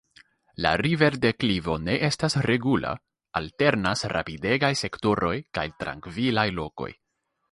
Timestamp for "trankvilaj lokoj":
5.83-6.91